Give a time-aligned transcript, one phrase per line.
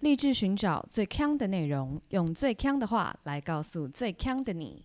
[0.00, 4.84] 立志寻找最强的内容，用最强的话来告诉最强的你。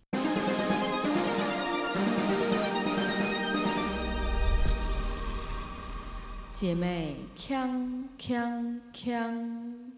[6.54, 9.92] 姐妹，强强强！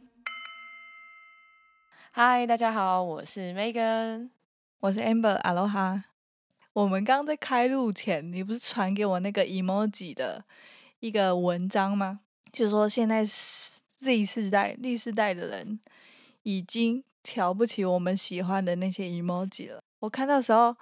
[2.10, 4.30] 嗨，大家好，我是 Megan，
[4.80, 6.06] 我是 Amber，阿罗哈。
[6.72, 10.44] 我们刚在开录前，你不是传给我那个 emoji 的
[10.98, 12.18] 一个文章吗？
[12.52, 13.73] 就是说现在是
[14.04, 15.80] Z 世代、Z 世代的人
[16.42, 19.82] 已经瞧不起我们喜欢的那些 emoji 了。
[20.00, 20.76] 我看到时候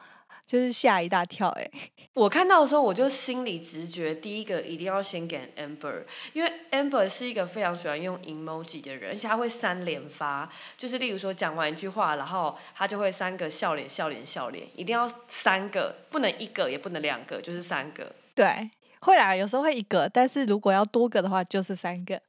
[0.44, 1.70] 就是吓一大跳，哎，
[2.14, 18.12] 我看到的时候，我就心里直觉第一个一定要先给 Amber，因为 Amber 是一个非常喜欢用 emoji 的人，而且他会三连发，就是例如说讲完一句话，然后他就会三个笑脸、笑脸、笑脸，一定要三个，不能一个，也不能两个，就是三个。
[18.34, 18.68] 对，
[19.02, 22.20] 会啦，有时候会一个，但是如果要多个的话，就是三个。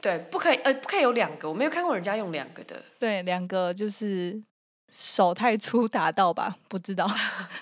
[0.00, 2.82] 对，不可以，呃，不可以有两个，我没有看过人家用两个的。
[2.98, 4.42] 对，两个就是
[4.90, 6.56] 手太粗达到吧？
[6.68, 7.06] 不知道，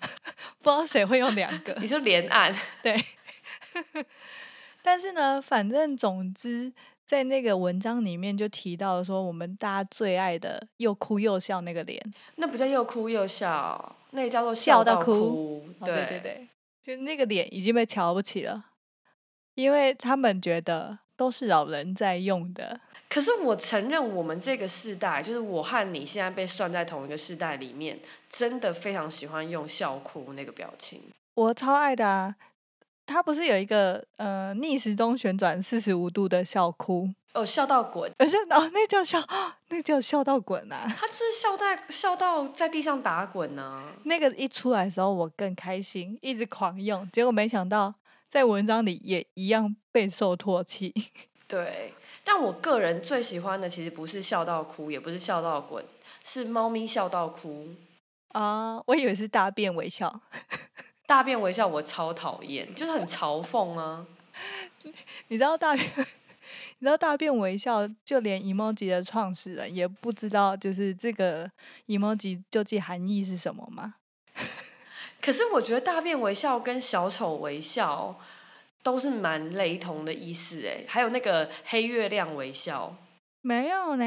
[0.63, 1.75] 不知道谁会用两个。
[1.81, 2.55] 你说连按？
[2.83, 2.95] 对。
[4.83, 6.73] 但是呢，反正总之，
[7.05, 12.01] 在那个文章里面就提到说，我们大家最爱的又哭又笑那个脸，
[12.37, 15.69] 那不叫又哭又笑，那个叫做笑到哭。
[15.85, 16.49] 对对对，
[16.81, 18.67] 就那个脸已经被瞧不起了，
[19.55, 21.01] 因为他们觉得。
[21.19, 22.81] 都是老人在用的，
[23.11, 27.99] 可是我承认，我们这个世代，就是我和你现在被算在同一个世代里面，
[28.31, 31.03] 真的非常喜欢用笑哭那个表情。
[31.35, 32.37] 我超爱的啊！
[33.05, 39.21] 他不是有一个呃逆时钟旋转四十五度的笑哭哦，笑到滚，而且哦，那叫笑，
[39.71, 40.85] 那叫笑到滚啊！
[40.97, 43.83] 他就是笑在笑到在地上打滚呢。
[44.05, 47.93] 那个一出来的时候，我更开心，一直狂用，结果没想到。
[48.29, 50.95] 在文章里也一样备受唾弃。
[51.49, 55.83] 对，但我个人最喜欢的其实不是笑到哭，也不是笑到滚，
[56.23, 57.69] 是猫咪笑到哭。
[58.29, 60.21] 啊，我以为是大便微笑。
[61.07, 64.07] 大便微笑我超讨厌，就是很嘲讽啊。
[65.29, 71.51] 你知道大便，你知道大便微笑，就连 emoji 的创始人也不知道，就是这个
[71.87, 73.95] emoji 究竟含义是什么吗？
[75.21, 78.19] 可是我觉得大便微笑跟小丑微笑
[78.83, 82.95] 都是蛮雷同的意思哎，还有那个黑月亮微笑，
[83.43, 84.05] 没有呢。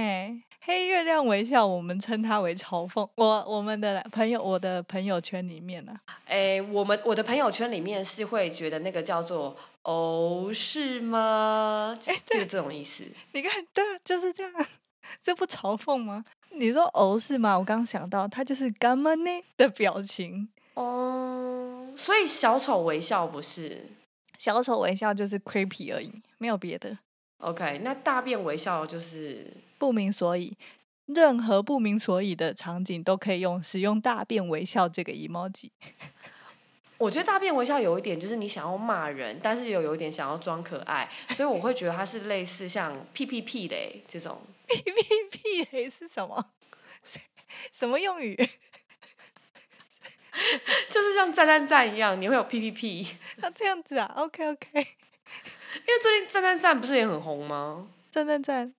[0.64, 3.08] 黑月亮微笑，我们称它为嘲讽。
[3.16, 11.98] 我我们的朋友，我的朋友圈里面呢，哎，我们我的朋友圈里面是会觉得那个叫做哦，是吗？
[12.00, 13.04] 就是这种意思。
[13.32, 14.54] 你看，对啊，就是这样，
[15.24, 16.24] 这不嘲讽吗？
[16.52, 17.58] 你说哦是吗？
[17.58, 20.48] 我刚想到，它就是干嘛呢的表情。
[20.76, 23.90] 哦，所以小丑微笑不是
[24.38, 26.98] 小丑微笑就是 creepy 而已，没有别的。
[27.38, 30.56] OK，那大便微笑就是不明所以，
[31.08, 35.70] 任何不明所以的场景都可以用使用大便微笑这个 emoji。
[36.98, 44.40] 我觉得大便微笑有一点就是你想要骂人，但是又有一点想要装可爱，所以我会觉得它是类似像屁屁屁嘞这种。
[44.68, 44.94] 屁屁
[45.32, 46.52] 屁嘞是什么？
[47.74, 48.38] 什么用语？
[50.90, 53.08] 就是像赞赞赞一样，你会有 P P P，
[53.38, 57.88] 那这样子啊？OK OK， 因为最近赞赞赞不是也很红吗？
[58.10, 58.74] 赞赞赞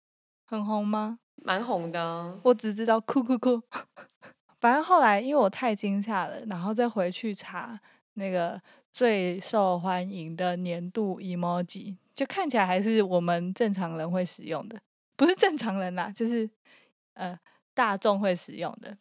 [0.45, 1.19] 很红吗？
[1.37, 3.63] 蛮红的，我只知道酷酷酷。
[4.61, 7.79] 反正后来因为我太惊吓了，然后再回去查
[8.15, 8.61] 那个
[8.93, 14.81] 最受欢迎的年度 emoji，就看起来还是我们正常人会使用的，
[15.17, 16.49] 不是正常人啦，就是
[17.15, 17.39] 呃
[17.75, 18.97] 大众会使用的。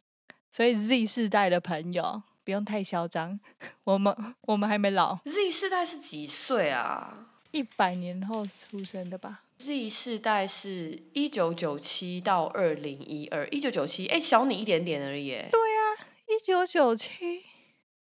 [0.50, 2.24] 所以 Z 世代的朋友。
[2.52, 3.40] 不用太嚣张，
[3.86, 5.18] 我们我们还没老。
[5.24, 7.30] Z 世代是几岁啊？
[7.52, 9.44] 一百年后出生的吧。
[9.58, 15.30] Z 世代是一九九七到二零一二，一九九七，哎，小你一点点而已。
[15.30, 15.96] 对啊，
[16.28, 17.46] 一九九七。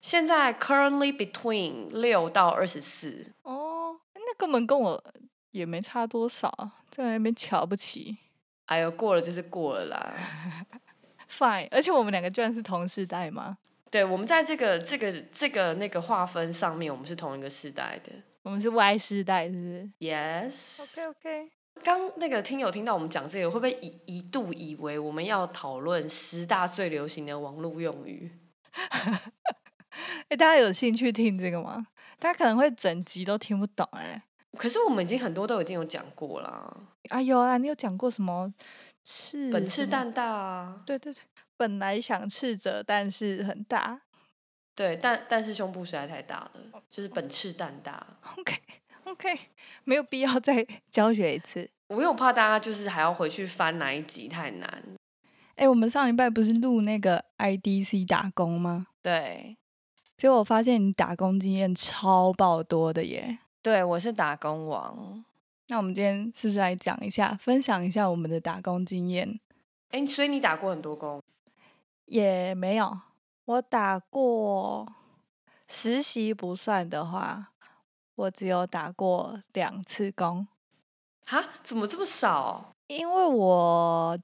[0.00, 3.24] 现在 currently between 六到二十四。
[3.42, 5.04] 哦，那根本跟我
[5.52, 6.52] 也没差多少，
[6.90, 8.18] 在那边瞧不起。
[8.66, 10.14] 哎呦，过了就是过了啦。
[11.30, 13.56] Fine，而且我们两个居然是同世代吗？
[13.92, 18.10] 对，我们在这个这个这个那个划分上面，我们是同一个世代的。
[18.42, 20.82] 我们是 Y 世代，是不是？Yes。
[20.82, 21.50] OK OK。
[21.84, 28.32] 刚那个听友听到我们讲这个，会不会一一度以为我们要讨论十大最流行的网络用语？
[30.28, 31.86] 哎，大家有兴趣听这个吗？
[32.18, 34.22] 大家可能会整集都听不懂哎。
[34.56, 36.82] 可是我们已经很多都已经有讲过了。
[37.10, 38.50] 啊有啊，你有讲过什么？
[39.04, 40.80] 赤本次蛋大啊。
[40.86, 41.20] 对对对。
[41.62, 44.00] 本来想斥责，但是很大。
[44.74, 46.50] 对，但但是胸部实在太大了，
[46.90, 48.04] 就是本赤蛋大。
[48.36, 48.56] OK
[49.04, 49.38] OK，
[49.84, 51.70] 没有必要再 教学一次。
[51.86, 54.82] 我又怕大家就是还要回去翻哪一集太难。
[55.54, 58.88] 哎、我们上礼拜不是录那个 IDC 打工吗？
[59.00, 59.56] 对，
[60.16, 63.38] 结果我发现你打工经验超爆多的耶。
[63.62, 65.24] 对我是打工王。
[65.68, 69.38] 那我们今天是不是来讲一下，分享一下我们的打工经验？
[69.90, 71.22] 哎，所以你打过很多工？
[72.06, 73.00] 也没有，
[73.44, 74.86] 我打过
[75.68, 77.52] 实习不算的话，
[78.14, 80.46] 我只有打过两次工，
[81.24, 81.42] 哈？
[81.62, 82.74] 怎么这么少？
[82.88, 84.18] 因为我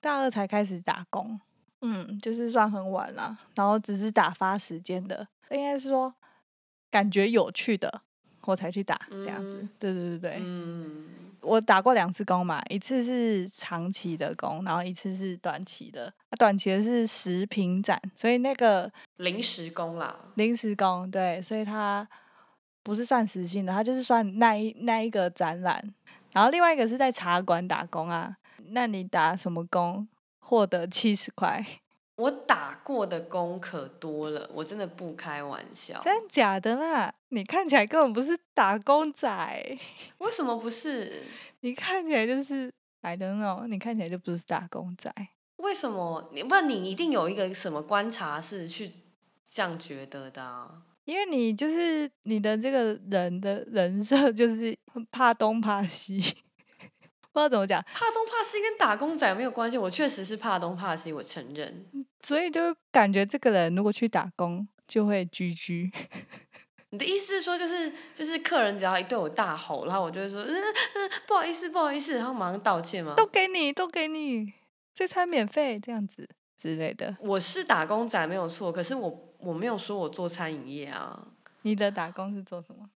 [0.00, 1.40] 大二才开始打工，
[1.80, 6.12] 嗯，就是算很晚了，然后只是打发时间的，应该是说
[6.90, 8.02] 感觉有趣的，
[8.42, 9.62] 我才去打这样子。
[9.62, 16.06] 嗯对对对对，嗯，我打过两次工嘛，一次是长期的工，然后一次是短期的。
[16.28, 20.14] 啊、短期的是食品展，所以那个临时工啦。
[20.34, 22.06] 临时工，对，所以它
[22.82, 25.82] 不是算时薪的，它就是算那一那一个展览。
[26.32, 28.36] 然后另外一个是在茶馆打工啊，
[28.68, 30.06] 那你打什么工
[30.38, 31.64] 获得七十块？
[32.20, 36.00] 我打过的工可多了，我真的不开玩笑。
[36.04, 37.14] 真的假的啦？
[37.30, 39.78] 你看起来根本不是打工仔，
[40.18, 41.22] 为什么不是？
[41.60, 42.70] 你看起来就是
[43.00, 45.10] I don't know，你看起来就不是打工仔。
[45.56, 46.30] 为什么？
[46.34, 48.90] 你不然你一定有一个什么观察是去
[49.50, 50.82] 这样觉得的啊？
[51.04, 54.76] 因为你就是你的这个人的人设就是
[55.10, 56.18] 怕东怕西，
[57.32, 61.86] 不知道怎么讲，怕东怕西跟打工仔没有关系，我确实是怕东怕西，我承认。
[62.22, 65.90] 所以就感觉这个人如果去打工就会居居。
[66.92, 73.14] 你的意思是说，就是就是客人只要一对我大吼，然后我就会说，嗯嗯，不好意思，不好意思，然后马上道歉吗？
[73.16, 74.52] 都给你，都给你，
[74.92, 77.16] 这餐免费这样子之类的。
[77.20, 81.28] 我是打工仔没有错，可是我我没有说我做餐饮业啊，
[81.62, 82.90] 你的打工是做什么？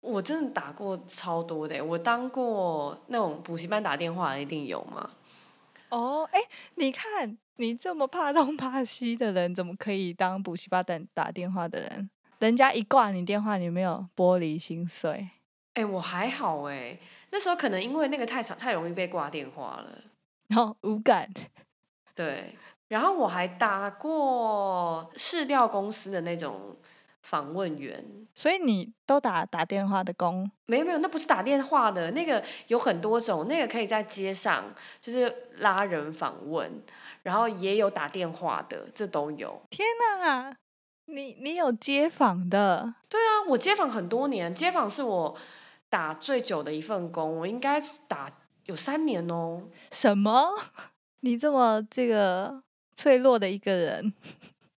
[0.00, 5.08] 我真的打过超多的，欸我当过那种补习班打电话一定有嘛。
[5.96, 6.40] 哦，哎，
[6.74, 12.10] 你看你这么怕东怕西的人，怎么可以当补习班打打电话的人？
[12.40, 15.30] 人家一挂你电话，你没有玻璃心碎。
[15.72, 16.98] 哎、我还好哎，
[17.30, 19.98] 那时候可能因为那个太长太容易被挂电话了，
[20.48, 21.32] 然后无感，
[22.14, 22.54] 对。
[22.88, 26.76] 然后我还打过市调公司的那种
[27.26, 28.04] 访问员，
[28.36, 30.48] 所以你都打打电话的工。
[30.66, 36.80] 没有没有，那不是打电话的，那个有很多种，那个可以在街上就是拉人访问，
[37.24, 39.60] 然后也有打电话的，这都有。
[39.70, 39.84] 天
[40.20, 40.54] 哪，
[41.06, 42.94] 你你有街访的？
[43.08, 45.36] 对啊，我街访很多年，街访是我
[45.90, 48.30] 打最久的一份工，我应该打
[48.66, 49.64] 有三年哦。
[49.90, 50.54] 什么？
[51.20, 52.62] 你这么这个
[52.94, 54.12] 脆弱的一个人，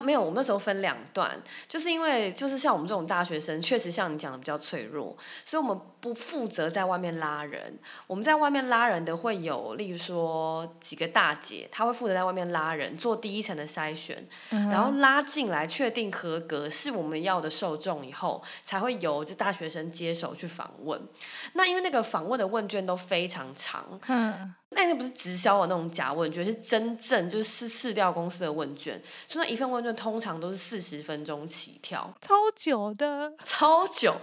[0.04, 1.36] 没有，我们那时候分两段，
[1.66, 7.76] 就是因为就是像我们这种大学生，确实像你讲的比较脆弱，所以我们不负责在外面拉人。
[8.06, 21.00] 我们在外面拉人的会有，例如说几个大姐，她会负责在外面拉人，做第一层的筛选，然嗯后拉进来确定合格是我们要的受众以后，才会由就大学生接手去访问。
[21.54, 34.14] 那因为那个访问的问卷都非常长，嗯，那那不是直销的那种假问卷，是真正就是市市调公司的问卷，所以那一份问卷通常都是四十分钟起跳，超久的，超久。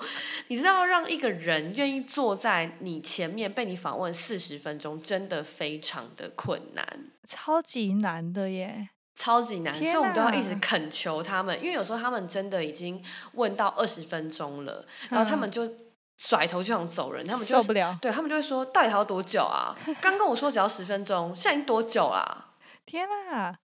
[0.47, 7.11] 你知道让一个人愿意坐在你前面被你访问四十分钟，真的非常的困难。
[7.27, 8.89] 超级难的耶。
[9.17, 13.01] 超级难，所以我们都要一直恳求他们，因为有时候他们真的已经
[13.35, 15.65] 问到二十分钟了，然后他们就
[16.17, 17.97] 甩头就想走人，他们就受不了！
[18.01, 19.75] 对他们就会说，到底还要多久啊？
[20.01, 22.53] 刚跟我说只要十分钟，现在已经多久啦、
[22.85, 23.59] 天啊！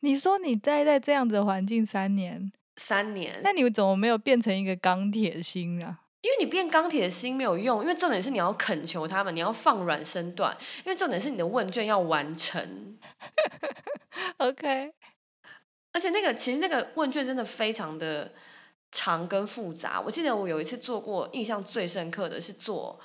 [0.00, 3.40] 你说你待在这样子的环境三年，三年。
[3.42, 6.00] 那你怎么没有变成一个钢铁心啊？
[6.20, 12.98] 因为你变钢铁心没有用，因为重点是你要恳求他们，你要放软身段，因为重点是你的问卷要完成。
[14.38, 14.92] OK，
[15.92, 18.32] 而且那个其实那个问卷真的非常的
[18.90, 20.00] 长跟复杂。
[20.00, 22.98] 我记得我有一次做过，印象最深刻的是做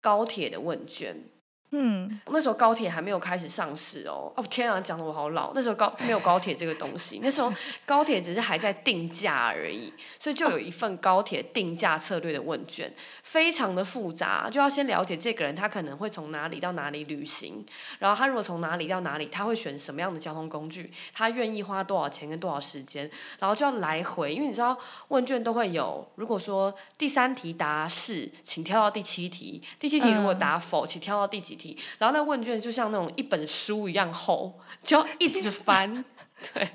[0.00, 1.24] 高铁的问卷。
[1.70, 5.52] 嗯，那时候高铁还没有开始上市哦，哦天啊，讲的我好老。
[5.54, 7.52] 那时候高 没有高铁这个东西，那时候
[7.84, 12.90] 高铁只是还在定价而已，所以就有一份高铁定价策略的问卷，
[13.22, 17.62] 非常的复杂，就要先了解这个人他可能会从哪里到哪里旅行，
[17.98, 24.74] 然后他如果从哪里到哪里，他会选什么样的交通工具，他愿意花多少钱跟多少时间，然后就要来回，因为你知道
[25.08, 36.02] 问卷都会有，如果说第三题答是，请跳到第七题，第七题如果答否，请跳到第几题，然后那问卷就像那种一本书一样厚，就要一直翻。
[36.54, 36.70] 对，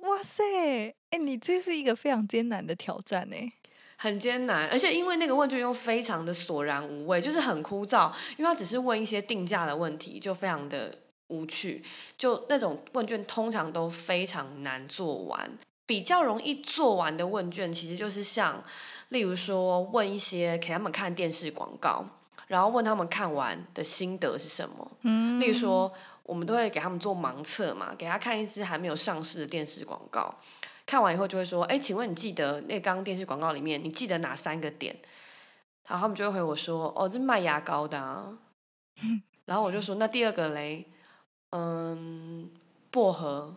[0.00, 3.52] 哇塞，哎、你这是一个非常艰难的挑战哎。
[3.96, 11.82] 很艰难，而且因为那个问卷又非常的索然无味，就是很枯燥，因为他只是问一些定价的问题，就非常的无趣。
[12.18, 15.50] 就那种问卷通常都非常难做完，
[15.86, 18.62] 比较容易做完的问卷，其实就是像，
[19.08, 22.04] 例如说问一些给他们看电视广告，
[22.46, 24.90] 然后问他们看完的心得是什么。
[25.02, 30.34] 嗯，例如说，我们都会给他们做盲测嘛，给他看一支还没有上市的电视广告。
[30.86, 34.94] 看完以后就会说：“哎，请问你记得那刚刚电视广告里面，你记得哪三个点？”
[35.88, 38.36] 然后他们就会回我说：“哦，这卖牙膏的。”啊。
[39.46, 40.86] ”然后我就说：“那第二个嘞，
[41.50, 42.50] 嗯，
[42.90, 43.54] 薄荷。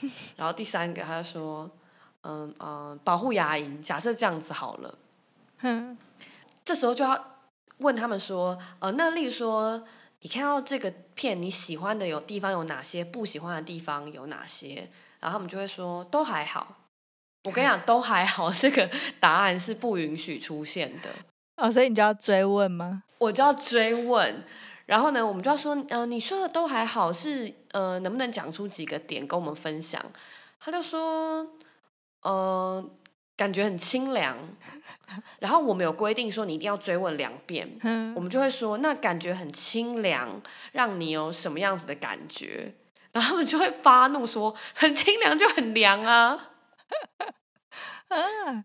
[0.36, 1.70] ”然后第三个他就说
[2.22, 4.98] ：“嗯嗯，保护牙龈。”假设这样子好了，
[6.64, 7.35] 这时候就要
[7.78, 9.82] 问他们说：“呃，那例如说，
[10.20, 13.04] 你看到这个片，你喜欢的有地方有哪些？
[13.04, 14.88] 不喜欢的地方有哪些？”
[15.20, 16.76] 然后他们就会说都还好，
[17.44, 21.10] 我跟你讲 都还好，这个答案是不允许出现的。
[21.56, 23.02] 哦，所以你就要追问吗？
[23.18, 24.44] 我就要追问，
[24.84, 30.04] 然后呢，我们就要说，呃，你说的都还好，是呃，能不能讲出几个点跟我们分享？
[30.60, 31.46] 他就说，
[32.22, 32.84] 呃，
[33.36, 34.36] 感觉很清凉。
[35.38, 37.68] 然后我们有规定说你一定要追问两遍，
[38.14, 40.40] 我们就会说，那感觉很清凉，
[40.72, 42.74] 让你有什么样子的感觉？
[43.12, 46.50] 然后他们就会发怒说：“很清凉就很凉啊！”
[48.08, 48.64] 啊，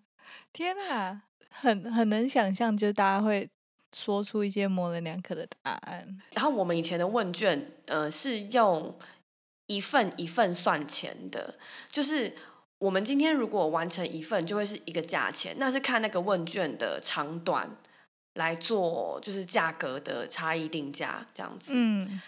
[0.51, 3.49] 天啊，很很能想象，就是大家会
[3.95, 6.05] 说出一些模棱两可的答案。
[6.31, 8.97] 然后我们以前的问卷，呃，是用
[9.67, 11.55] 一份一份算钱的，
[11.89, 12.35] 就是
[12.81, 17.69] 我们今天如果完成一份，就会是一个价钱，那是看那个问卷的长短
[18.33, 21.73] 来做，就是价格的差异定价这样子。
[21.75, 22.19] 嗯。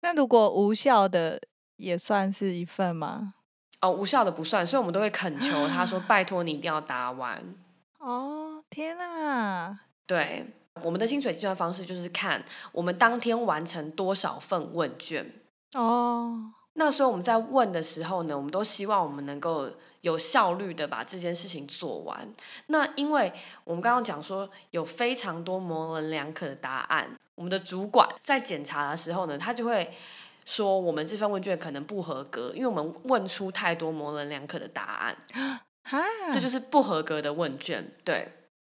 [0.00, 1.40] 那如果无效的
[1.76, 3.34] 也算是一份吗？
[3.80, 7.40] 哦，无效的不算，所以我们都会恳求他说：“拜托你一定要答完。
[7.98, 9.78] ”哦，天哪！
[10.08, 10.44] 对，
[10.82, 15.32] 我们的薪水计算方式就是看我们当天完成多少份问卷。
[15.74, 16.54] 哦。
[16.78, 19.68] 那所以我们在问的时候呢，我们都希望我们能够
[20.02, 22.16] 有效率的把这件事情做完。
[22.68, 23.32] 那因为
[23.64, 29.90] 我们刚刚讲说有非常多模棱两可的答案，我们的主管在检查的时候呢，他就会
[30.44, 35.16] 说我们这份问卷可能不合格，因为我们问出太多模棱两可的答案。
[36.32, 37.92] 这就是不合格的问卷。
[38.04, 38.28] 对，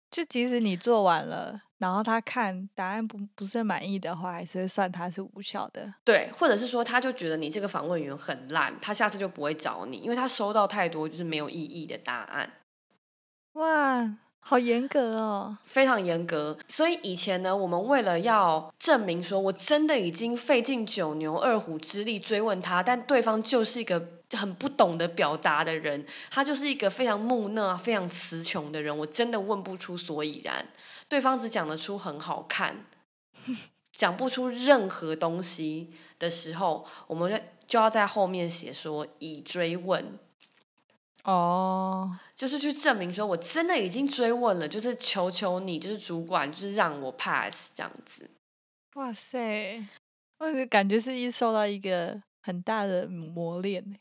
[0.09, 1.61] 就即使你做完了。
[1.77, 5.93] 然后他看答案不不是满意的话，还是会算他是无效的。
[6.03, 12.51] 对，或者是说他就觉得你这个访问员很烂，他下次就不会找你，因为他收到太多就是没有意义的答案。
[13.53, 16.57] 哇，好严格哦，非常严格。
[16.67, 24.05] 所以以前呢，我们为了要证明说我真的已经费尽九牛二虎之力追问他，但对方就是一个
[24.37, 30.65] 很不懂得表达的人，他就是一个非常木讷、非常词穷的人，我真的问不出所以然。
[31.07, 32.85] 对方只讲得出很好看，
[33.91, 40.19] 讲不出任何东西的时候，我们就就要在后面写说已追问。
[41.23, 48.29] 哦，就是去证明说我真的已经追问了，就是求求你，就是主管，就是让我 pass 这样子。
[48.93, 49.85] 哇塞，
[50.37, 53.99] 我感觉是一受到一个很大的磨练。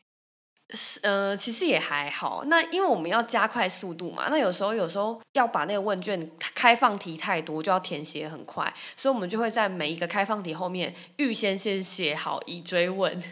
[0.70, 2.44] 是呃，其实也还好。
[2.46, 13.22] 那因为我们要加快速度嘛，那有时候有时候要把那个问卷开放题太多，就要填写很快，所以我们就会在每一个开放题后面预先先写好已追问。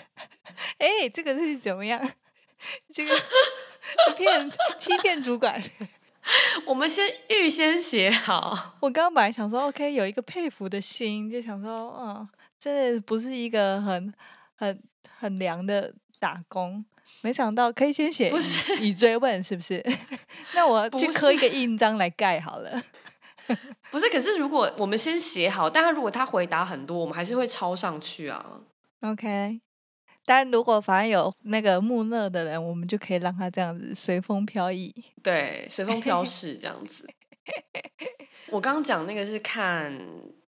[0.78, 2.00] 哎，这个是怎么样？
[2.94, 3.14] 这个
[4.16, 5.62] 骗欺骗主管？
[6.66, 8.76] 我们先预先写好。
[8.80, 12.28] 我刚刚本来想说，OK，有一个佩服的心，就想说，嗯，
[12.58, 14.12] 这不是一个很
[14.56, 14.82] 很
[15.18, 15.92] 很凉的。
[16.18, 16.84] 打工，
[17.22, 19.84] 没想到可以先写不是以追问，是不是？
[20.54, 22.82] 那我去刻一个印章来盖好了。
[23.90, 28.60] 不是，可是如果我们先写好，但他如果他回答很多，我们还是会抄上去啊。
[29.00, 29.60] OK，
[30.26, 34.94] 但如果反正有那个木讷的人，我们就可以让他这样子随风飘逸。
[35.22, 37.08] 对，随风飘逝这样子。
[38.50, 39.98] 我刚刚讲那个是看。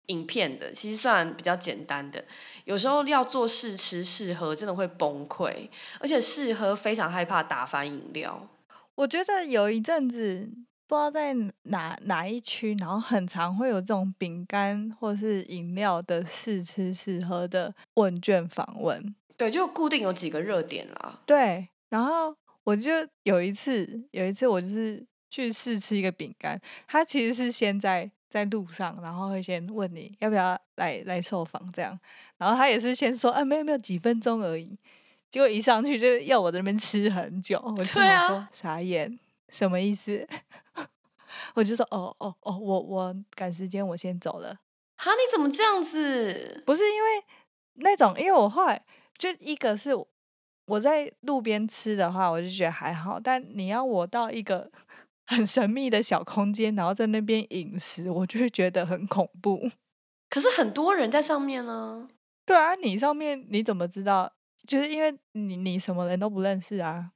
[0.08, 2.22] 影片的其实算比较简单的，
[2.64, 5.68] 有时候要做试吃试喝，真的会崩溃，
[6.00, 8.48] 而且试喝非常害怕打翻饮料。
[8.94, 10.50] 我觉得有一阵子
[10.86, 11.34] 不知道在
[11.64, 19.14] 哪哪一区，然后很常会有这种饼干或是饮料的试吃试喝的问卷访问。
[19.36, 21.20] 对，就固定有几个热点啦。
[21.26, 22.34] 对，然后
[22.64, 22.90] 我就
[23.24, 28.10] 有一次，有一次我就是去试吃一个饼干，它其实是先在。
[28.28, 31.98] 在路上，然后会先问你要不要来来受访，这样，
[32.36, 34.78] 然后他也是先说，啊，没有没有，几分钟而已，
[35.30, 39.18] 结果一上去就要我在那边吃很久，我就说傻眼，
[39.48, 40.26] 什么意思？
[41.54, 44.58] 我就说哦哦哦，我我赶时间，我先走了。
[44.96, 46.62] 哈，你怎么这样子？
[46.66, 47.08] 不是因为
[47.74, 48.82] 那种，因为我后来
[49.16, 49.90] 就一个是
[50.66, 54.70] 我在路边吃的话，我就觉得还好，但你要我到一个
[55.28, 59.70] 很神秘的小空间，然后在那边饮食，我就会觉得很恐怖。
[60.30, 62.08] 可是很多人在上面呢。
[62.46, 64.32] 对啊，你上面你怎么知道？
[64.66, 67.10] 就是因为你你什么人都不认识啊。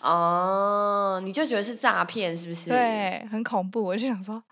[0.00, 2.70] 哦，你就觉得是诈骗是不是？
[2.70, 3.82] 对，很恐怖。
[3.82, 4.42] 我就想说，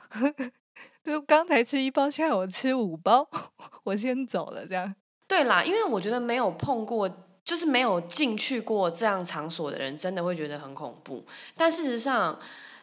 [1.04, 3.28] 就刚才吃一包，现在我吃五包，
[3.84, 4.92] 我先走了这样。
[5.28, 7.08] 对啦，因为我觉得没有碰过，
[7.44, 11.24] 就是没有进去过这样场所的人，真的会觉得很恐怖。
[11.56, 12.38] 但事实上，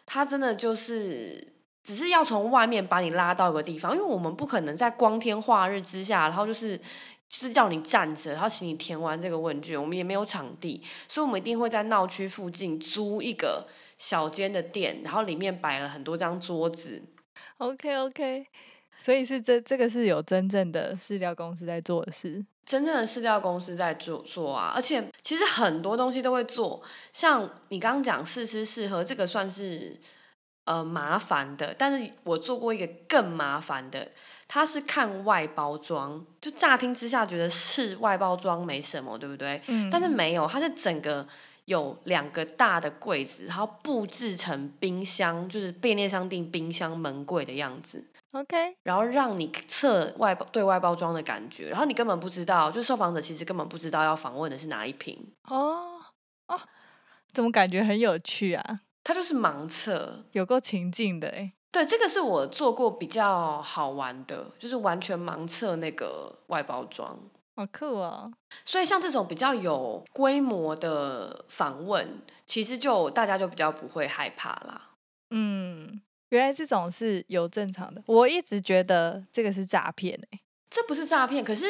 [0.06, 9.80] 他真的就是只是要从外面把你拉到一个地方，因为我们不可能在光天化日之下，然后就是就是叫你站着，然后请你填完这个问卷。
[9.80, 13.66] 我们也没有场地，所以我们一定会在闹区附近租一个
[13.98, 17.02] 小间的店，然后里面摆了很多张桌子。
[17.58, 18.46] OK OK，
[18.98, 22.44] 所以是这这个是有真正的饲料公司在做的事。
[22.64, 26.82] 真正的饲料公司在做做啊，而且其实很多东西都会做，
[27.12, 29.94] 像你刚刚讲试吃试喝，这个算是
[30.64, 34.10] 呃麻烦的，但是我做过一个更麻烦的，
[34.48, 39.60] 它是看外包装，就乍听之下觉得是外包装没什么，对不对？
[39.66, 41.28] 嗯但是没有，它是整个
[41.66, 48.02] 有两个大的柜子，然后布置成冰箱，就是便利商店冰箱门柜的样子。
[48.34, 56.00] OK，然后让你测外包对外包装的感觉，然后你根本不知道，就受访者其实根本不知道要访问的是哪一瓶，哦
[56.48, 56.60] 哦，
[57.32, 58.80] 怎么感觉很有趣啊？
[59.04, 60.24] 它就是盲测。
[60.32, 61.52] 有够情境的哎。
[61.70, 67.18] 对，这个是我做过比较好玩的，就是完全盲测那个外包装。
[67.56, 68.32] 好酷哦！
[68.64, 74.90] 所以像这种比较有规模的访问，其实就大家就比较不会害怕啦。
[75.30, 76.00] 嗯，
[76.34, 80.40] 原来这种是有正常的，我一直觉得这个是诈骗诶。
[80.68, 81.64] 这不是诈骗，可是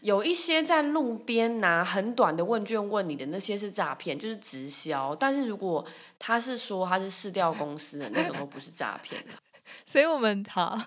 [0.00, 5.14] 有一些在路边拿很短的问卷问你的那些是诈骗，就是直销。
[5.14, 5.86] 但是如果
[6.18, 9.22] 他是说他是市调公司的，那种都不是诈骗。
[9.86, 10.78] 所以我们好，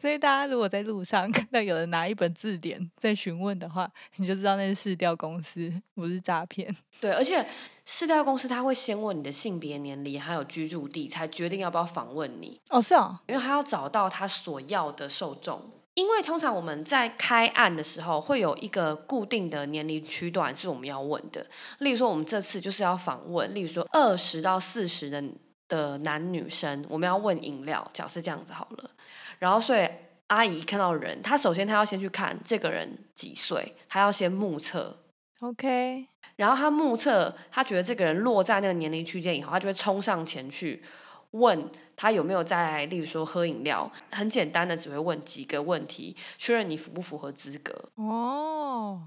[0.00, 6.74] 所以大家如果在路上看到有人拿一本字典在询问的话，你就知道那是市调公司，不是诈骗。
[7.00, 7.44] 对，而且
[7.84, 15.70] 市调公司他会先问你的性别、年龄还有居住地，才决定要不要访问你，哦，是哦，因为他要找到他所要的受众。
[15.94, 21.44] 因为通常我们在开案的时候会有一个固定的年龄区段是我们要问的，
[21.80, 25.22] 例如说我们这次就是要访问，例如说二十到四十的
[25.70, 28.90] 的男女生，我们要问饮料，假设这样子好了。
[29.38, 29.88] 然后所以
[30.26, 34.98] 阿姨看到人，她首先她要先去看这个人几岁，她要先目测
[35.38, 36.06] ，OK，
[36.36, 40.82] 然后她目测，她觉得这个人落在那个年龄区间以后，她就会冲上前去
[41.30, 47.90] 问他有没有在，例如说喝饮料，很简单的只会问几个问题，确认你符不符合资格。
[47.94, 49.00] 哦，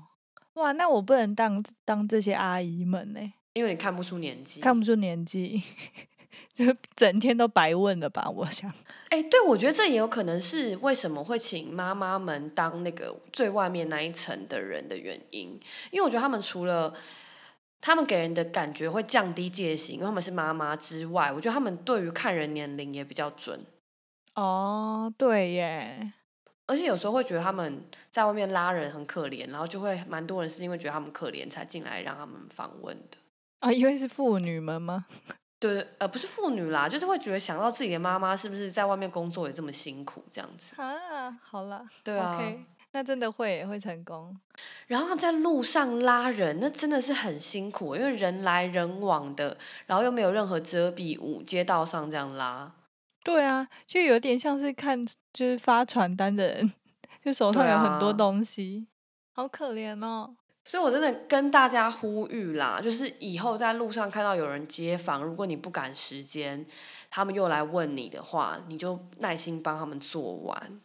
[0.53, 3.19] 哇，那我不能当当这些阿姨们呢，
[3.53, 5.63] 因为你看不出年纪，看不出年纪，就
[6.95, 8.29] 整天都白问了吧？
[8.35, 8.71] 我想，
[9.09, 15.59] 哎，对，我觉得这也有可能是为什么会请妈妈们当那个最外面那一层的人的原因，
[15.91, 16.93] 因为我觉得他们除了
[17.81, 23.59] 他们给人的感觉会降低戒心，因为他们是妈妈之外，我觉得他们对于看人年龄也比较准，
[24.35, 26.13] 哦，对耶，
[26.65, 33.17] 而且有时候会觉得他们在外面拉人很可怜，然后就会蛮多人是因为觉得他们可怜才进来让他们访问的。
[33.59, 35.05] 啊，因为是妇女们吗？
[35.63, 40.73] 对对，呃，不是妇女啦，就是会觉得想到自己的妈妈是不是在外面工作也这么辛苦这样子。
[40.81, 44.37] 啊，好了，对啊 OK，那真的会会成功。
[44.87, 52.71] 然后他们在路上拉人，那真的是很辛苦，因为人来人往的，然后又没有任何遮蔽物，街道上这样拉。
[53.23, 56.73] 对啊，就有点像是看就是发传单的人，
[57.23, 58.85] 就手上有很多啊东西，
[59.31, 60.35] 好可怜哦。
[60.65, 66.65] 所以我真的跟大家呼吁啦，就是以后在路上看到有人接访，如果你不赶时间，
[67.09, 70.81] 他们又来问你的话，你就耐心帮他们做完。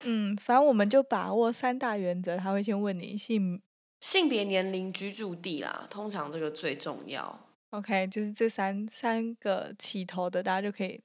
[0.00, 3.62] 嗯，反正我们就把握三大原则，他会先问你性
[4.00, 7.48] 性别、年龄、居住地啦，通常这个最重要。
[7.70, 11.00] ，OK，就是这三三个起头的，大家就可以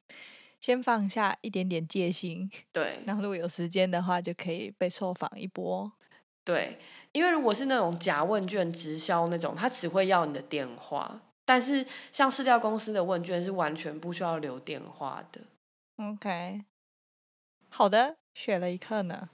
[0.60, 5.92] 先放下一点点戒心，对然后如果有时间的话，就可以被受访一波。
[6.44, 6.80] 对，
[7.12, 15.42] 因为如果是那种假问卷直销那种，他只会要你的电话，但是像市调公司的问卷是完全不需要留电话的。
[15.98, 16.64] OK，
[17.70, 19.30] 好的，学了一课呢。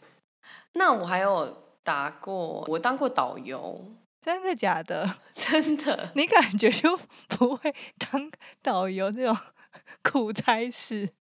[0.74, 5.20] 那我还有打过，我当过导游，真的假的？
[5.32, 6.12] 真的。
[6.16, 8.30] 你感觉就不会当
[8.62, 9.38] 导游这种
[10.04, 11.14] 苦差事？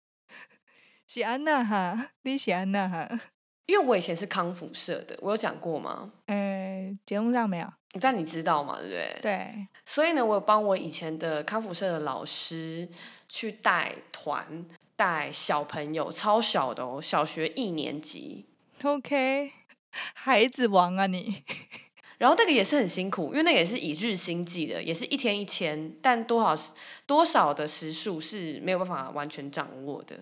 [1.07, 3.21] 是安娜哈，你是安娜哈。
[3.67, 6.13] 因为我以前是康复社的，我有讲过吗？
[6.27, 7.67] 呃，节目上没有。
[8.01, 9.19] 但你知道嘛，对不对？
[9.23, 9.69] 对。
[9.87, 12.89] 所以呢，我有帮我以前的康复社的老师
[13.29, 18.47] 去带团，带小朋友，超小的哦，小学一年级。
[18.83, 19.53] OK，
[20.15, 21.45] 孩子王啊你。
[22.19, 26.75] 然后那个也是很辛苦，因为那也是以日薪计的，也是一天一千，但多少
[27.07, 30.17] 多少的时数是没有办法完全掌握的。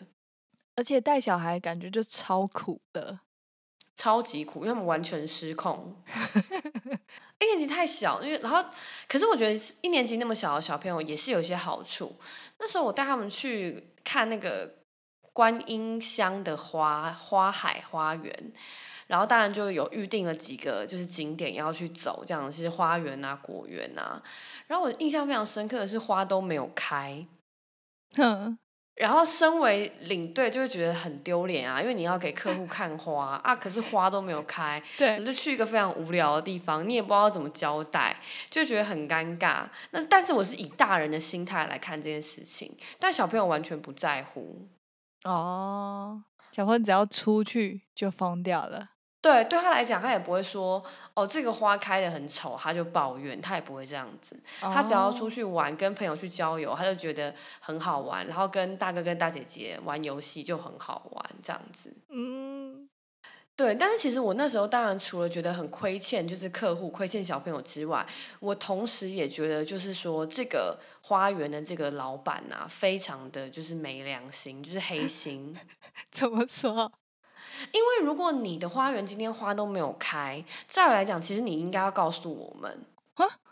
[0.74, 3.20] 而且带小孩感觉就超苦的。
[4.02, 5.94] 超级苦，因为他们完全失控。
[7.38, 8.64] 一年级太小，因为然后，
[9.06, 12.18] 可是我觉得一年级那么小的小朋友也是有一些好处。
[12.58, 14.78] 那时候我带他们去看那个
[15.32, 18.52] 观音乡的花花海花园，
[19.06, 24.20] 然后当然就有预定了几个就是景点要去走，这样是花园啊、果园啊。
[24.66, 27.24] 然后我印象非常深刻的是花都没有开。
[29.02, 34.80] 然后，身为领队就会觉得很丢脸啊，因为你要给客户看花啊， 可是花都没有开，
[35.18, 38.16] 你，就去一个非常无聊的地方，你也不知道怎么交代，
[38.48, 39.64] 就觉得很尴尬。
[39.90, 44.68] 那但是我是以大人的心态来看这件事情，但小朋友完全不在乎。
[45.24, 48.90] 哦，小朋友只要出去就疯掉了。
[49.22, 50.82] 对，对他来讲，他也不会说
[51.14, 54.36] 哦，这个花开的很丑，他就抱怨，他也不会这样子。
[54.60, 61.94] 他只要出去玩，跟朋友去郊游，他就觉得很好玩，然后跟大哥跟大姐姐玩游戏就很好玩，这样子。
[62.08, 62.88] 嗯，
[63.54, 63.76] 对。
[63.76, 68.04] 但是其实我那时候当然除了觉得很亏欠，就是客户亏欠小朋友之外，
[68.40, 75.56] 我同时也觉得就是说这个花园的这个老板呐，非常的就是没良心，就是黑心。
[76.10, 76.90] 怎么说？
[77.70, 82.84] 因为如果你的花园今天花都没有开，照理来讲，其实你应该要告诉我们，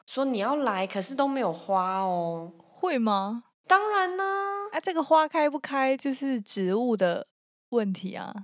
[0.06, 3.44] 说你要来，可是都没有花哦，会吗？
[3.68, 4.24] 当然呢，
[4.72, 7.28] 啊，这个花开不开就是植物的
[7.68, 8.34] 问题啊，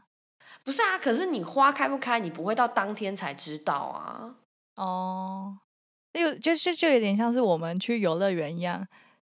[0.63, 4.37] 不是啊，可是你花开不开，你不会到当天才知道啊。
[4.77, 5.59] 哦，
[6.13, 8.87] 有就是就有点像是我们去游乐园一样，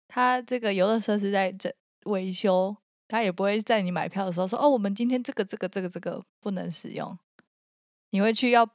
[0.06, 1.72] 它这个游乐设施在整
[2.04, 2.76] 维修。
[3.08, 7.18] 他也不会在你买票的时候说：“哦，我们今天这个、这个、这个、这个不能使用。”
[8.10, 8.68] 你会去要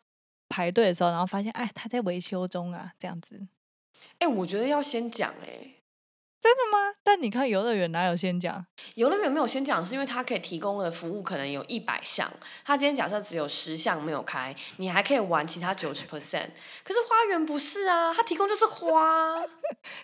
[0.50, 3.48] 排队的时候，然后发现，哎，他在维修中啊，这样子。
[4.20, 5.81] 哎，我觉得要先讲，哎。
[6.42, 6.96] 真的吗？
[7.04, 8.66] 但你看游乐园哪有先讲？
[8.96, 12.30] 游乐园没有先讲，是因为它可以提供的服务可能有一百项，
[12.66, 16.50] 它今天假设只有十项没有开，你还可以玩其他九十 percent。
[16.84, 19.40] 可是花园不是啊，它提供就是花。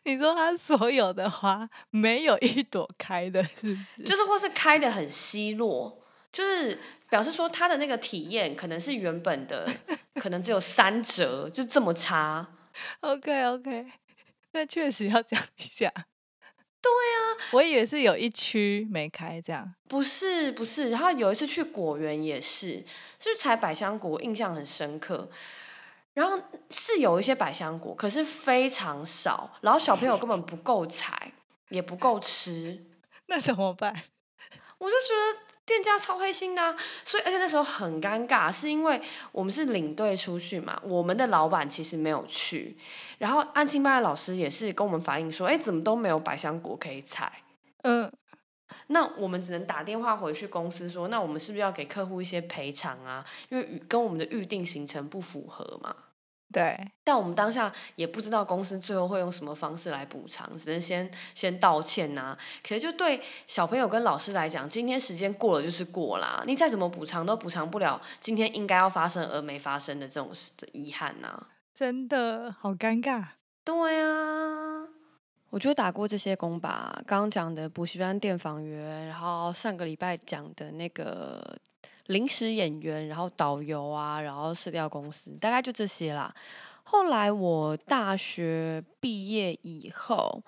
[0.03, 4.03] 你说它所有的花没有一朵开的，是不是？
[4.03, 5.99] 就是或是开的很稀落，
[6.31, 9.67] 就是表示说它的那个体验可能是原本的，
[10.21, 12.45] 可能只有三折，就这么差。
[13.01, 13.87] OK OK，
[14.51, 15.91] 那确实要讲一下。
[16.81, 17.19] 对啊，
[17.53, 20.89] 我以为是有一区没开这样，不是不是。
[20.89, 22.83] 然后有一次去果园也是，
[23.19, 25.29] 就是采百香果，印象很深刻。
[26.13, 31.31] 然后是有一些百香果，可是非常少，然后小朋友根本不够采，
[31.69, 32.85] 也不够吃，
[33.27, 33.93] 那怎么办？
[34.77, 35.46] 我就觉得。
[35.67, 38.99] 店家超黑心的，所以而且那时候很尴尬，是因为
[39.33, 42.77] 我们是领队出去嘛，我们的老板其实没有去，
[43.17, 47.43] 然后安亲班的老师也是跟我们反映说，哎，怎么都没有百香果可以采，
[47.83, 48.09] 嗯，
[48.87, 53.25] 那我们只能打电话回去公司说，那我们是不是要给客户一些赔偿啊？
[53.49, 55.93] 因为跟我们的预定行程不符合嘛。
[56.53, 62.37] 对，但我们当下也不知道公司最后会用什么方式来补偿，只能先先道歉呐。
[62.65, 70.31] 可是就对小朋友跟老师来讲，今天时间过了就是过啦，你再怎么补偿都补偿不了今天应该要发生而没发生的这种
[70.71, 71.47] 遗憾呐。
[71.73, 73.25] 真的好尴尬。
[73.65, 74.87] 对啊，
[75.49, 81.57] 我就打过这些工吧，刚刚讲的补习班电访员，然后上个礼拜讲的那个。
[82.07, 86.33] 临时演员，然后导游啊，然后试调公司，大概就这些啦。
[86.83, 90.41] 后来我大学毕业以后，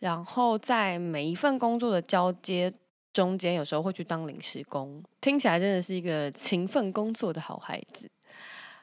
[0.00, 2.72] 然后在每一份工作的交接
[3.12, 8.10] 中间，有时候会去当临时工，听起来真的是一个勤奋工作的好孩子。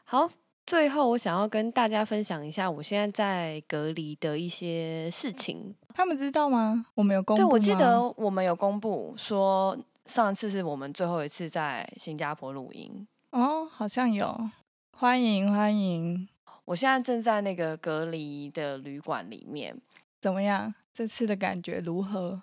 [0.06, 0.30] 好，
[0.66, 5.76] 最后我想要跟大家分享一下我现在在隔离的一些事情。
[5.94, 6.86] 他们知道吗？
[6.96, 9.78] 我们有公布对，我记得我们有公布说。
[10.06, 14.50] 上一次是我们最后一次在新加坡录音哦，好像有，
[14.92, 16.28] 欢迎欢迎。
[16.66, 19.76] 我现在正在那个隔离的旅馆里面，
[20.22, 20.74] 怎么样？
[20.94, 22.42] 这次的感觉如何？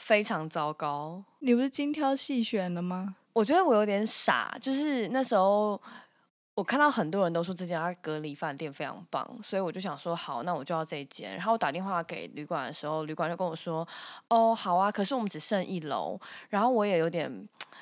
[0.00, 1.24] 非常糟糕。
[1.38, 3.16] 你不是精挑细选的吗？
[3.32, 5.80] 我觉得我有点傻，就是那时候。
[6.56, 11.36] 我看到很多人都说这家隔离饭店非常棒，所以我就想说好，那我就要这一间。
[11.36, 13.86] 然后我打电话给旅馆的时候，旅馆就跟我说
[14.28, 17.30] ：“哦，好啊，可是我们只剩一楼。”然后我也有点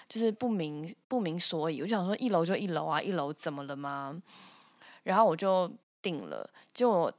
[0.09, 1.81] 就是不明不明所以。
[1.81, 4.21] 我就想说一楼就一楼啊，一楼怎么了吗？
[5.05, 5.71] 然后我就
[6.03, 7.13] 定了，结果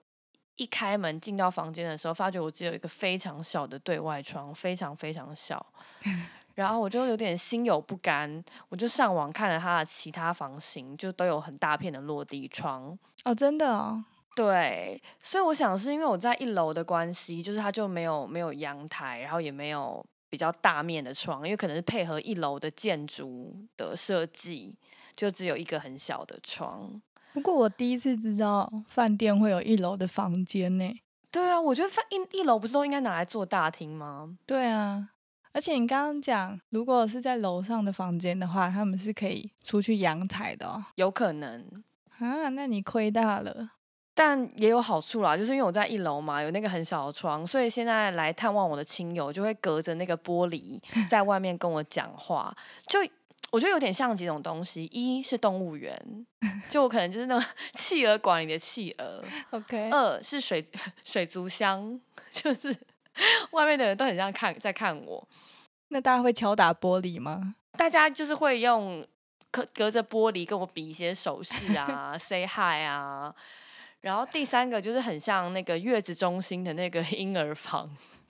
[0.57, 5.65] 一开门进到房间的时候，发觉我只有一个非常小的对外窗，非常非常小。
[6.55, 12.97] 然后我就有点心有不甘，我就上网看了他的其他房型，就都有很大片的落地窗。
[13.25, 14.03] 哦，真的哦，
[14.35, 24.73] 对，所以我想是因为我在一楼的关系，就是它就没有没有阳台，然后也没有比较大面的窗，因为可能是配合一楼的建筑的设计，
[25.15, 27.01] 就只有一个很小的窗。
[27.33, 30.89] 不过我第一次知道饭店会有一楼的房间呢。
[31.29, 34.37] 对啊，我觉得饭一一楼不是都应该拿来做大厅吗？
[34.45, 35.09] 对啊，
[35.55, 40.83] 而且你刚刚讲，如果是在楼上的房间的话，他们是可以出去阳台的哦。
[40.95, 41.65] 有可能，
[42.19, 43.71] 啊，那你亏大了。
[44.13, 50.77] 但也有好处啦，就是因为我在一楼嘛，有那个很小的窗，所以现在来探望我的亲友就会隔着那个玻璃
[51.09, 52.53] 在外面跟我讲话，
[52.87, 52.99] 就
[53.51, 55.97] 我觉得有点像几种东西，一是动物园，
[56.67, 60.65] 就我可能就是那个 企鹅馆里的企鹅， OK，二是水
[61.05, 61.97] 水族箱，
[62.29, 62.75] 就是
[63.51, 65.27] 外面的人都很像看在看我，
[65.89, 67.55] 那大家会敲打玻璃吗？
[67.77, 69.05] 大家就是会用
[69.51, 73.33] 隔隔着玻璃跟我比一些手势啊， say hi 啊。
[74.01, 77.89] 然后第三个就是很像那个月子中心的那个婴儿房，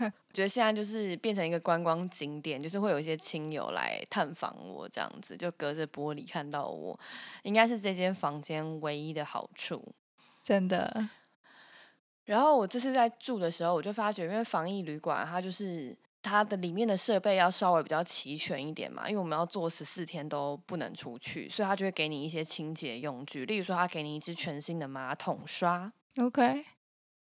[0.00, 6.98] 我觉得现在就是变成一个观光景点，就是会有一些亲友来探访我，这样子就隔着玻璃看到我，
[7.44, 9.94] 应该是这间房间唯一的好处。
[10.42, 11.08] 真的，
[12.24, 26.64] 然后我这次在住的时候，我就发觉，因为防疫旅馆它就是它的里面的设备要稍微比较齐全一点嘛，因为我们要做十四天都不能出去，所以它就会给你一些清洁用具，例如说它给你一支全新的马桶刷，OK，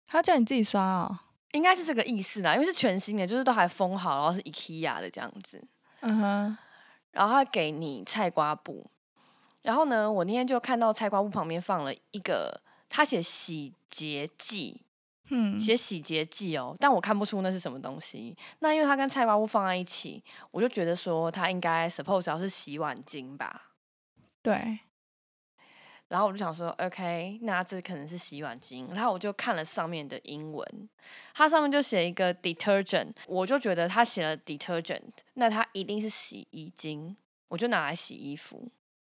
[0.04, 1.20] 他叫你自己刷哦。
[1.52, 5.64] 应该是这个意思啦，因为是全新的，就是都还封好，然后是 IKEA 的这样子，
[6.00, 6.58] 嗯哼，
[7.12, 8.90] 然后他给你菜瓜布，
[9.62, 14.82] 然后呢，我那天就看到菜瓜布旁边放了一个，他写洗洁剂。
[15.30, 18.36] 嗯，写洗洁剂哦，但我看不出那是什么东西。
[18.60, 23.72] 那因为它跟菜瓜布放在一起，我就觉得说它应该 suppose 要是洗碗巾吧。
[24.40, 24.78] 对，
[26.08, 28.88] 然后我就想说，OK，那这可能是洗碗巾。
[28.94, 30.88] 然后我就看了上面的英文，
[31.34, 35.02] 它上面就写一个 detergent，我就觉得它写了 detergent，
[35.34, 37.14] 那它一定是洗衣精，
[37.48, 38.70] 我就拿来洗衣服。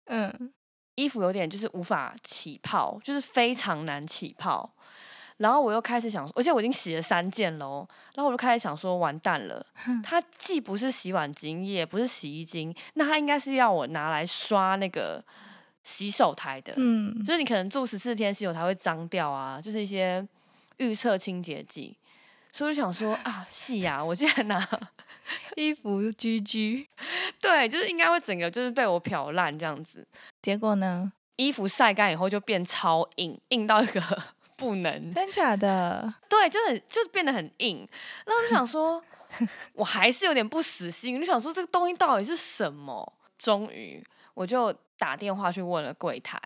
[0.06, 0.52] 嗯，
[0.96, 4.74] 衣服有点就是无法起泡，就是非常难起泡。
[5.42, 9.66] 然后我又开始想说，而且我已经洗了三件喽，然后我就开始想说，完蛋了，
[10.02, 15.22] 它既不是洗碗巾，也不是洗衣精，那它应该是要我拿来刷那个
[15.82, 16.72] 洗手台的。
[16.76, 20.26] 嗯，就是你可能住十四天，洗手台会脏掉啊，就是一些
[20.76, 21.96] 预测清洁剂。
[22.52, 24.68] 所以我就想说啊，是呀、我竟然拿
[25.56, 26.86] 衣服居居，
[27.40, 30.06] 对，就是应该会整个就是被我漂烂这样子。
[30.40, 31.12] 结果呢？
[31.36, 34.22] 衣服晒干以后就变超硬，硬到一个
[34.56, 36.14] 不能，真假的？
[36.28, 37.78] 对，就很就是变得很硬。
[38.26, 39.02] 然后我就想说，
[39.74, 43.12] 我还是有点不死心，我就想说这个东西到底是什么？
[43.38, 46.40] 终于我就打电话去问了柜台，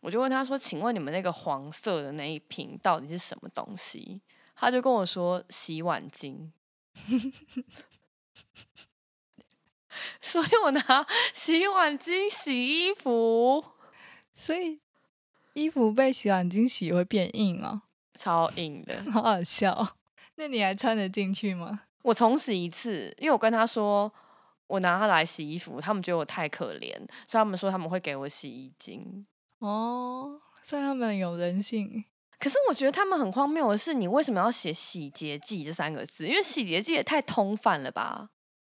[0.00, 4.22] 我就问他说：“请问你们那个黄色的那一瓶到底是什么东西？”
[4.54, 6.50] 他就跟我说洗碗巾。
[10.20, 13.64] 所以我拿洗碗巾洗衣服，
[14.34, 14.78] 所以
[15.54, 17.82] 衣服被洗碗巾洗会变硬哦，
[18.14, 19.02] 超硬的。
[19.12, 19.88] 好好笑哦。
[20.36, 21.82] 那你还穿得进去吗？
[22.02, 24.10] 我重洗一次，因为我跟他说
[24.66, 29.24] 我拿它来洗衣服，他们觉得我太可怜，所以他们说他们会给我洗衣精。
[29.58, 32.04] 哦，所以他们有人性。
[32.38, 36.26] 可是我觉得他们很荒谬的是，你为什么要写洗洁剂这三个字？
[36.26, 38.30] 因为洗洁剂也太通泛了吧？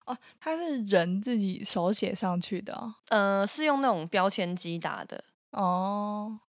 [0.04, 2.94] 哦，他是人自己手写上去的哦。
[3.08, 5.24] 呃，是用那种标签机打的。
[5.52, 6.40] 哦，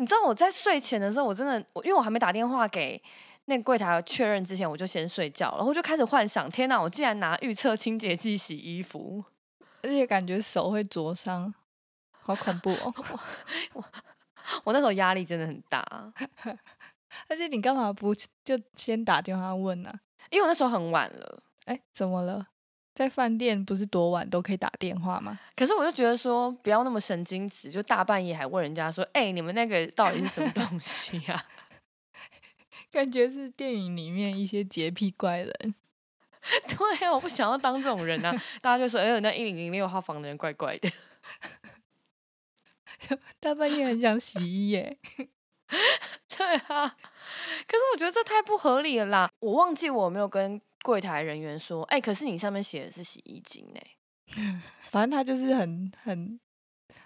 [0.00, 3.00] 你知道我在睡前的时候，我真的，我因为我还没打电话给
[3.44, 9.22] 那柜台确认之前，我就先睡觉，然后就开始幻想：天哪，我竟然拿预测清洁剂洗衣服！
[9.82, 11.52] 而且感觉手会灼伤，
[12.22, 12.94] 好恐怖哦。
[13.74, 13.84] 我
[14.64, 15.84] 我那时候压力真的很大，
[17.28, 19.92] 而且你干嘛不就先打电话问呢、
[20.30, 21.42] 因为我那时候很晚了。
[21.66, 22.46] 哎，怎么了？
[23.00, 25.40] 在饭店不是多晚都可以打电话吗？
[25.56, 31.42] 可是我就觉得说，不要那么神经质，就大半夜还问人家说：“哎、你们那个到底是什么东西啊
[32.92, 35.74] 感觉是电影里面一些洁癖怪人。？”
[36.68, 38.30] 对啊，我不想要当这种人啊！
[38.60, 40.90] 大家就说：“哎、呦，那一零零六号房的人怪怪的。
[43.40, 44.98] 大半夜很想洗衣耶。
[46.36, 46.86] ”对啊，
[47.66, 49.30] 可是我觉得这太不合理了啦！
[49.38, 56.38] 我忘记我没有跟柜台人员说：“哎、可是你上面写的是洗衣精呢、 反正他就是很很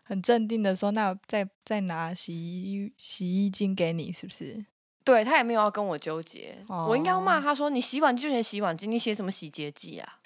[0.02, 4.64] 很镇定的说，那再再拿洗衣洗衣精给你，是不是？
[5.04, 10.20] 对他也没有要跟我纠结，我应该要骂哦他说你洗碗就写洗碗机，你写什么洗洁剂啊？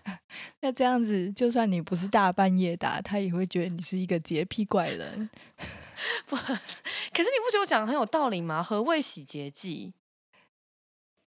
[0.60, 5.30] 那这样子，就算你不是大半夜打，他也会觉得你是一个洁癖怪人。
[6.26, 8.62] 不，可是你不觉得我讲的很有道理吗？
[8.62, 9.94] 何谓洗洁剂？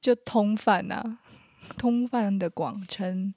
[0.01, 1.19] 就通贩啊，
[1.77, 3.35] 通贩的广称。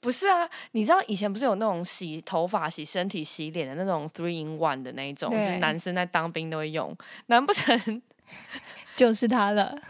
[0.00, 8.00] 不是啊，你知道以前不是有那种洗头发、洗身体、洗脸的那种 three in one 的那一种，就是男生在当兵都会用， 难不成
[8.94, 9.80] 就是它了。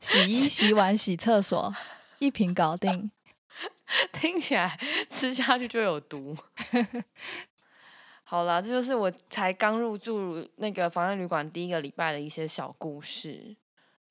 [0.00, 1.74] 洗衣、洗碗、洗厕所，
[2.20, 3.10] 一瓶搞定。
[4.12, 6.36] 听起来吃下去就有毒？
[8.22, 13.56] 好了，这就是我才刚入住那个防疫旅馆第一个礼拜的一些小故事。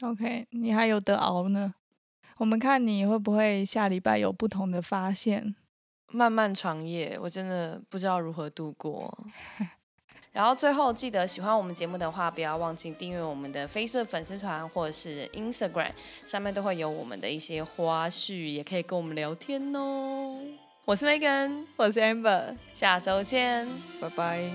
[0.02, 1.74] OK，你还有得熬呢。
[2.38, 5.56] 我们看你会不会下礼拜有不同的发现。
[6.12, 9.12] 漫漫长夜，我真的不知道如何度过。
[10.32, 15.91] 然后最后记得喜欢我们节目的话，不要忘记订阅我们的 Facebook 粉丝团或者是 Instagram，
[16.26, 20.39] 上面都会有我们的一些花絮，也可以跟我们聊天哦。
[20.86, 23.67] 我是 Megan，我是 Amber，下周见。
[24.02, 24.52] 拜拜。